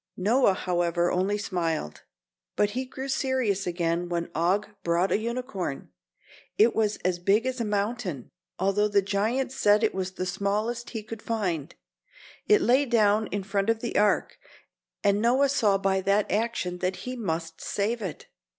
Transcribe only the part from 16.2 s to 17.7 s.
action that he must